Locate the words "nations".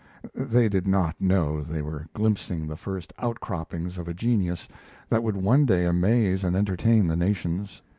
7.15-7.83